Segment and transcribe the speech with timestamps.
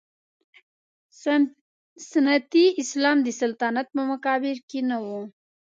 [2.11, 5.07] سنتي اسلام د سلطنت په مقابل کې نه و.